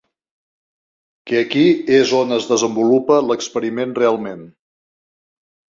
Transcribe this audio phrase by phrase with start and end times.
[1.31, 1.65] Que aquí
[1.99, 4.45] és on es desenvolupa l'experiment realment.